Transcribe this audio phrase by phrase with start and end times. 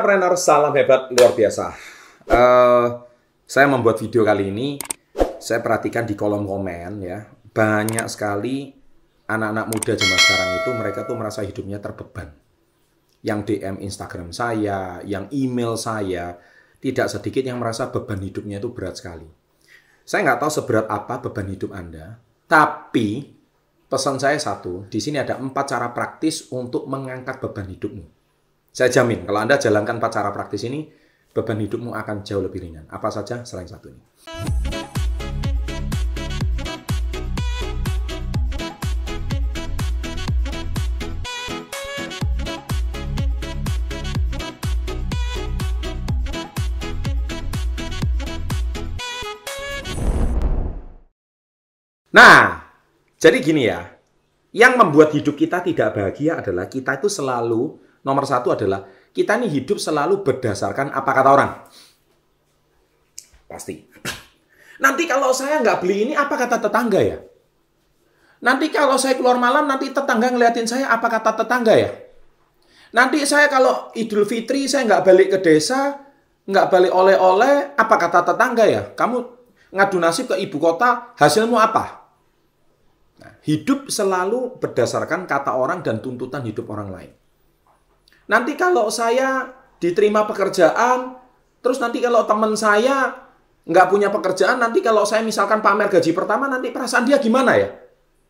[0.00, 1.76] entrepreneur, salam hebat luar biasa.
[2.24, 3.04] Uh,
[3.44, 4.80] saya membuat video kali ini,
[5.36, 8.72] saya perhatikan di kolom komen ya, banyak sekali
[9.28, 12.32] anak-anak muda zaman sekarang itu mereka tuh merasa hidupnya terbeban.
[13.20, 16.40] Yang DM Instagram saya, yang email saya,
[16.80, 19.28] tidak sedikit yang merasa beban hidupnya itu berat sekali.
[20.08, 22.16] Saya nggak tahu seberat apa beban hidup Anda,
[22.48, 23.36] tapi
[23.84, 28.19] pesan saya satu, di sini ada empat cara praktis untuk mengangkat beban hidupmu.
[28.70, 30.86] Saya jamin kalau Anda jalankan empat cara praktis ini,
[31.34, 32.86] beban hidupmu akan jauh lebih ringan.
[32.86, 33.98] Apa saja selain satu ini.
[52.14, 52.70] Nah,
[53.18, 53.82] jadi gini ya,
[54.54, 59.50] yang membuat hidup kita tidak bahagia adalah kita itu selalu Nomor satu adalah kita ini
[59.50, 61.52] hidup selalu berdasarkan apa kata orang.
[63.50, 63.84] Pasti.
[64.84, 67.18] Nanti kalau saya nggak beli ini, apa kata tetangga ya?
[68.40, 71.92] Nanti kalau saya keluar malam, nanti tetangga ngeliatin saya, apa kata tetangga ya?
[72.96, 76.00] Nanti saya kalau Idul Fitri, saya nggak balik ke desa,
[76.48, 78.82] nggak balik oleh-oleh, apa kata tetangga ya?
[78.96, 79.16] Kamu
[79.76, 82.08] ngadu nasib ke ibu kota, hasilmu apa?
[83.20, 87.12] Nah, hidup selalu berdasarkan kata orang dan tuntutan hidup orang lain.
[88.30, 89.50] Nanti kalau saya
[89.82, 91.18] diterima pekerjaan,
[91.58, 93.26] terus nanti kalau teman saya
[93.66, 97.74] nggak punya pekerjaan, nanti kalau saya misalkan pamer gaji pertama, nanti perasaan dia gimana ya?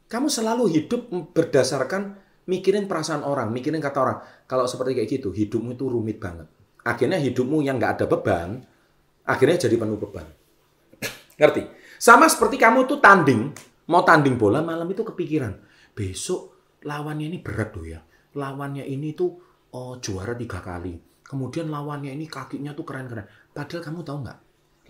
[0.08, 2.16] Kamu selalu hidup berdasarkan
[2.48, 4.18] mikirin perasaan orang, mikirin kata orang.
[4.48, 6.48] Kalau seperti kayak gitu, hidupmu itu rumit banget.
[6.80, 8.64] Akhirnya hidupmu yang nggak ada beban,
[9.28, 10.26] akhirnya jadi penuh beban.
[11.36, 11.62] Ngerti?
[12.00, 13.52] Sama seperti kamu tuh tanding,
[13.92, 15.60] mau tanding bola malam itu kepikiran.
[15.92, 18.00] Besok lawannya ini berat tuh ya.
[18.32, 20.98] Lawannya ini tuh oh juara tiga kali.
[21.22, 23.26] Kemudian lawannya ini kakinya tuh keren-keren.
[23.54, 24.38] Padahal kamu tahu nggak?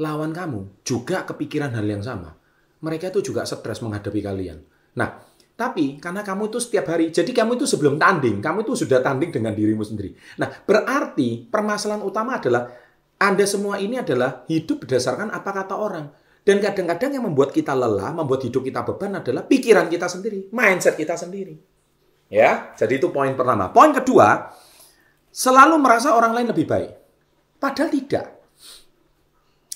[0.01, 2.33] Lawan kamu juga kepikiran hal yang sama.
[2.81, 4.65] Mereka itu juga stres menghadapi kalian.
[4.97, 5.21] Nah,
[5.61, 9.29] tapi karena kamu itu setiap hari, jadi kamu itu sebelum tanding, kamu itu sudah tanding
[9.29, 10.17] dengan dirimu sendiri.
[10.41, 12.73] Nah, berarti permasalahan utama adalah
[13.21, 16.09] Anda semua ini adalah hidup berdasarkan apa kata orang.
[16.41, 20.97] Dan kadang-kadang yang membuat kita lelah, membuat hidup kita beban adalah pikiran kita sendiri, mindset
[20.97, 21.61] kita sendiri.
[22.33, 23.69] Ya, jadi itu poin pertama.
[23.69, 24.49] Poin kedua,
[25.31, 26.91] selalu merasa orang lain lebih baik.
[27.57, 28.27] Padahal tidak.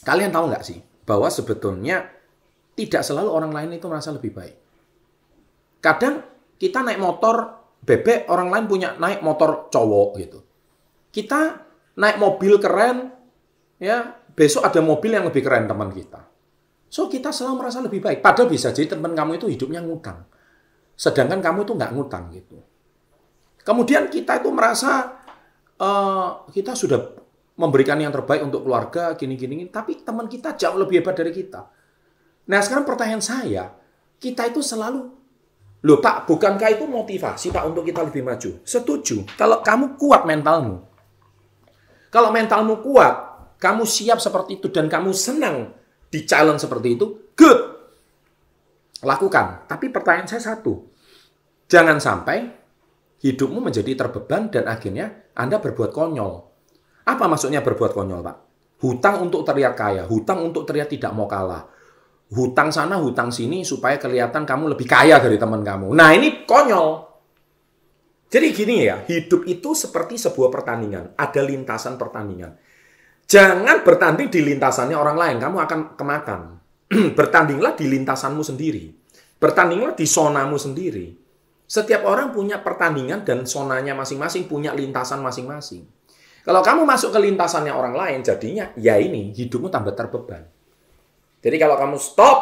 [0.05, 2.05] Kalian tahu nggak sih bahwa sebetulnya
[2.75, 4.57] tidak selalu orang lain itu merasa lebih baik.
[5.81, 6.21] Kadang
[6.59, 10.39] kita naik motor bebek, orang lain punya naik motor cowok gitu.
[11.15, 11.41] Kita
[12.01, 13.13] naik mobil keren,
[13.79, 16.27] ya besok ada mobil yang lebih keren teman kita.
[16.91, 18.23] So kita selalu merasa lebih baik.
[18.23, 20.27] Padahal bisa jadi teman kamu itu hidupnya ngutang.
[20.95, 22.59] Sedangkan kamu itu nggak ngutang gitu.
[23.65, 25.24] Kemudian kita itu merasa
[25.85, 27.01] uh, kita sudah
[27.55, 31.69] memberikan yang terbaik untuk keluarga, gini-gini, tapi teman kita jauh lebih hebat dari kita.
[32.51, 33.71] Nah sekarang pertanyaan saya,
[34.19, 35.07] kita itu selalu,
[35.85, 38.59] loh Pak, bukankah itu motivasi Pak untuk kita lebih maju?
[38.67, 40.83] Setuju, kalau kamu kuat mentalmu.
[42.11, 43.15] Kalau mentalmu kuat,
[43.59, 45.75] kamu siap seperti itu dan kamu senang
[46.11, 47.07] di challenge seperti itu,
[47.39, 47.59] good.
[49.03, 49.67] Lakukan.
[49.67, 50.91] Tapi pertanyaan saya satu,
[51.67, 52.64] jangan sampai
[53.21, 56.33] hidupmu menjadi terbeban dan akhirnya Anda berbuat konyol.
[57.05, 58.37] Apa maksudnya berbuat konyol, Pak?
[58.81, 61.69] Hutang untuk terlihat kaya, hutang untuk terlihat tidak mau kalah.
[62.35, 65.93] Hutang sana, hutang sini supaya kelihatan kamu lebih kaya dari teman kamu.
[65.95, 67.15] Nah, ini konyol.
[68.33, 72.59] Jadi gini ya, hidup itu seperti sebuah pertandingan, ada lintasan pertandingan.
[73.25, 76.41] Jangan bertanding di lintasannya orang lain, kamu akan kemakan.
[77.19, 78.93] Bertandinglah di lintasanmu sendiri.
[79.41, 81.24] Bertandinglah di zonamu sendiri.
[81.65, 85.89] Setiap orang punya pertandingan dan zonanya masing-masing, punya lintasan masing-masing.
[86.45, 90.45] Kalau kamu masuk ke lintasannya orang lain, jadinya ya ini, hidupmu tambah terbeban.
[91.41, 92.39] Jadi kalau kamu stop,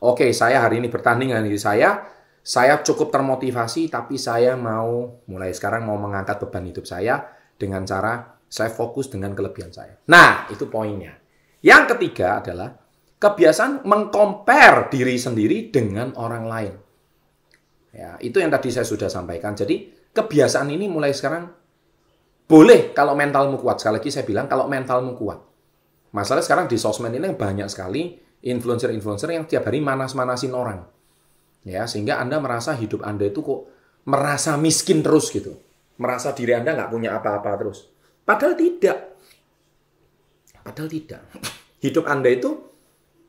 [0.00, 2.00] oke okay, saya hari ini bertanding dengan diri saya,
[2.40, 7.28] saya cukup termotivasi, tapi saya mau mulai sekarang mau mengangkat beban hidup saya
[7.60, 10.00] dengan cara saya fokus dengan kelebihan saya.
[10.08, 11.12] Nah, itu poinnya.
[11.60, 12.72] Yang ketiga adalah
[13.20, 16.74] kebiasaan mengcompare diri sendiri dengan orang lain.
[17.96, 19.56] Ya, itu yang tadi saya sudah sampaikan.
[19.56, 21.48] Jadi kebiasaan ini mulai sekarang
[22.44, 23.80] boleh kalau mentalmu kuat.
[23.80, 25.40] Sekali lagi saya bilang kalau mentalmu kuat.
[26.12, 30.84] Masalah sekarang di sosmed ini banyak sekali influencer-influencer yang tiap hari manas-manasin orang.
[31.64, 33.66] Ya, sehingga Anda merasa hidup Anda itu kok
[34.04, 35.56] merasa miskin terus gitu.
[35.96, 37.88] Merasa diri Anda nggak punya apa-apa terus.
[38.22, 39.16] Padahal tidak.
[40.60, 41.22] Padahal tidak.
[41.84, 42.50] Hidup Anda itu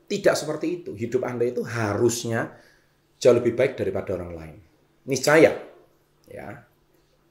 [0.06, 0.90] tidak seperti itu.
[0.92, 2.52] Hidup Anda itu harusnya
[3.18, 4.56] jauh lebih baik daripada orang lain.
[5.10, 5.52] Niscaya,
[6.30, 6.48] ya.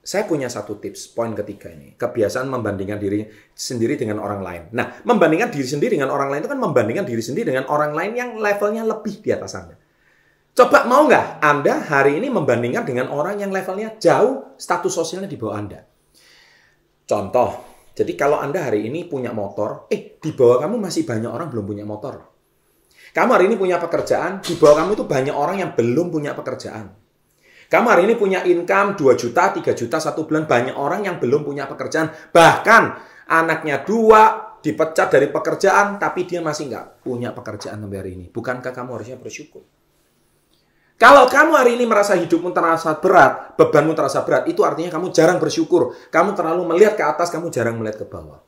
[0.04, 1.96] saya punya satu tips, poin ketiga ini.
[1.96, 4.64] Kebiasaan membandingkan diri sendiri dengan orang lain.
[4.72, 8.12] Nah, membandingkan diri sendiri dengan orang lain itu kan membandingkan diri sendiri dengan orang lain
[8.16, 9.76] yang levelnya lebih di atas Anda.
[10.58, 15.38] Coba mau nggak Anda hari ini membandingkan dengan orang yang levelnya jauh, status sosialnya di
[15.38, 15.86] bawah Anda.
[17.06, 17.50] Contoh,
[17.94, 21.66] jadi kalau Anda hari ini punya motor, eh di bawah kamu masih banyak orang belum
[21.66, 22.37] punya motor.
[23.16, 26.92] Kamu hari ini punya pekerjaan, di bawah kamu itu banyak orang yang belum punya pekerjaan.
[27.68, 30.48] Kamu hari ini punya income 2 juta, 3 juta satu bulan.
[30.48, 32.08] Banyak orang yang belum punya pekerjaan.
[32.32, 32.84] Bahkan
[33.28, 38.26] anaknya dua, dipecat dari pekerjaan, tapi dia masih nggak punya pekerjaan sampai hari ini.
[38.32, 39.68] Bukankah kamu harusnya bersyukur?
[40.98, 45.38] Kalau kamu hari ini merasa hidupmu terasa berat, bebanmu terasa berat, itu artinya kamu jarang
[45.38, 45.94] bersyukur.
[46.10, 48.42] Kamu terlalu melihat ke atas, kamu jarang melihat ke bawah.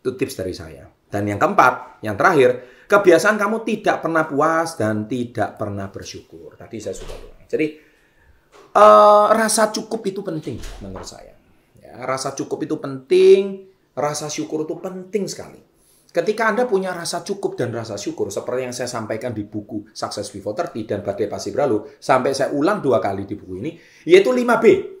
[0.00, 0.88] Itu tips dari saya.
[1.10, 6.56] Dan yang keempat, yang terakhir, kebiasaan kamu tidak pernah puas dan tidak pernah bersyukur.
[6.56, 7.44] Tadi saya sudah bilang.
[7.50, 7.66] Jadi,
[8.74, 11.34] uh, rasa cukup itu penting menurut saya.
[11.82, 13.68] Ya, rasa cukup itu penting,
[13.98, 15.60] rasa syukur itu penting sekali.
[16.10, 20.34] Ketika Anda punya rasa cukup dan rasa syukur, seperti yang saya sampaikan di buku Success
[20.34, 23.78] Before 30 dan Badai Pasti Berlalu, sampai saya ulang dua kali di buku ini,
[24.10, 24.98] yaitu 5B.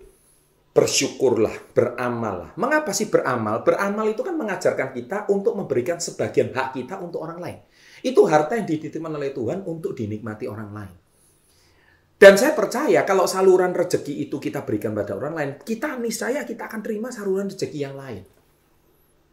[0.80, 2.56] Bersyukurlah, beramallah.
[2.56, 3.60] Mengapa sih beramal?
[3.60, 7.58] Beramal itu kan mengajarkan kita untuk memberikan sebagian hak kita untuk orang lain.
[8.00, 10.96] Itu harta yang dititipkan oleh Tuhan untuk dinikmati orang lain.
[12.16, 16.64] Dan saya percaya kalau saluran rezeki itu kita berikan pada orang lain, kita niscaya kita
[16.64, 18.24] akan terima saluran rezeki yang lain.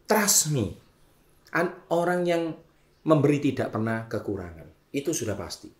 [0.04, 0.76] Trust me.
[1.88, 2.52] Orang yang
[3.08, 4.92] memberi tidak pernah kekurangan.
[4.92, 5.72] Itu sudah pasti.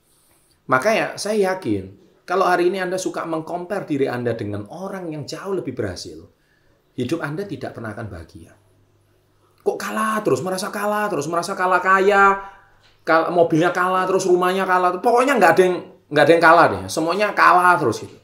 [0.69, 5.57] Makanya saya yakin kalau hari ini Anda suka mengkompar diri Anda dengan orang yang jauh
[5.57, 6.29] lebih berhasil,
[6.93, 8.53] hidup Anda tidak pernah akan bahagia.
[9.65, 12.37] Kok kalah terus, merasa kalah terus, merasa kalah kaya,
[13.33, 15.01] mobilnya kalah terus, rumahnya kalah.
[15.01, 15.77] Pokoknya nggak ada yang
[16.13, 16.81] nggak ada yang kalah deh.
[16.93, 18.17] Semuanya kalah terus gitu.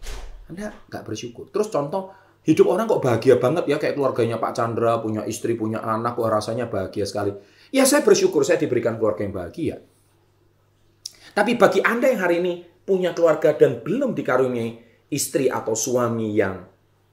[0.53, 1.49] Anda nggak bersyukur.
[1.49, 2.12] Terus contoh
[2.45, 6.29] hidup orang kok bahagia banget ya kayak keluarganya Pak Chandra punya istri punya anak kok
[6.29, 7.33] rasanya bahagia sekali.
[7.73, 9.81] Ya saya bersyukur saya diberikan keluarga yang bahagia.
[11.33, 16.64] Tapi bagi Anda yang hari ini punya keluarga dan belum dikaruniai istri atau suami yang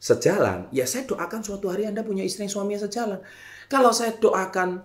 [0.01, 3.19] sejalan, ya saya doakan suatu hari Anda punya istri yang suami yang sejalan.
[3.69, 4.81] Kalau saya doakan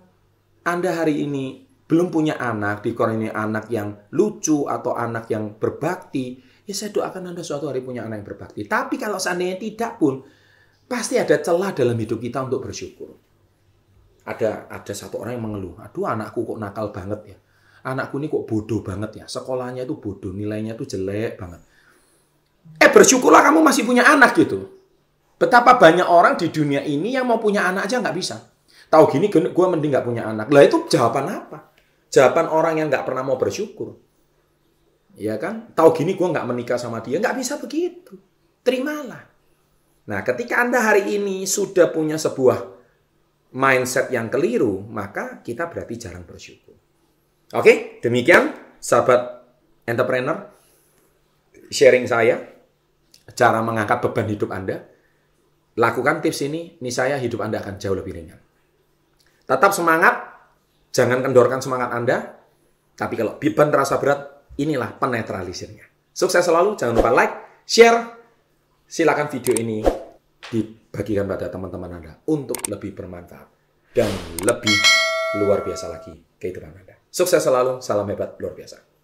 [0.62, 6.74] Anda hari ini belum punya anak, dikaruniai anak yang lucu atau anak yang berbakti, ya
[6.74, 8.60] saya doakan Anda suatu hari punya anak yang berbakti.
[8.66, 10.20] Tapi kalau seandainya tidak pun,
[10.84, 13.16] pasti ada celah dalam hidup kita untuk bersyukur.
[14.26, 17.38] Ada ada satu orang yang mengeluh, aduh anakku kok nakal banget ya.
[17.86, 19.24] Anakku ini kok bodoh banget ya.
[19.30, 21.62] Sekolahnya itu bodoh, nilainya itu jelek banget.
[22.82, 24.66] Eh bersyukurlah kamu masih punya anak gitu.
[25.38, 28.42] Betapa banyak orang di dunia ini yang mau punya anak aja nggak bisa.
[28.90, 30.50] Tahu gini, gue mending nggak punya anak.
[30.50, 31.70] Lah itu jawaban apa?
[32.10, 33.94] Jawaban orang yang nggak pernah mau bersyukur.
[35.14, 35.70] Ya kan?
[35.76, 37.22] Tahu gini gue nggak menikah sama dia.
[37.22, 38.18] Nggak bisa begitu.
[38.66, 39.30] Terimalah.
[40.06, 42.74] Nah ketika Anda hari ini sudah punya sebuah
[43.54, 46.74] mindset yang keliru, maka kita berarti jarang bersyukur.
[47.56, 49.48] Oke, demikian sahabat
[49.88, 50.52] entrepreneur
[51.72, 52.36] sharing saya
[53.32, 54.84] cara mengangkat beban hidup Anda.
[55.76, 58.40] Lakukan tips ini, nih saya hidup Anda akan jauh lebih ringan.
[59.44, 60.36] Tetap semangat,
[60.96, 62.16] Jangan kendorkan semangat Anda.
[62.96, 65.84] Tapi kalau beban terasa berat, inilah penetralisirnya.
[66.16, 67.34] Sukses selalu, jangan lupa like,
[67.68, 68.16] share.
[68.88, 69.84] Silakan video ini
[70.48, 73.48] dibagikan pada teman-teman Anda untuk lebih bermanfaat
[73.92, 74.08] dan
[74.40, 74.72] lebih
[75.36, 76.95] luar biasa lagi kehidupan Anda.
[77.12, 78.95] Sukses selalu, salam hebat luar biasa.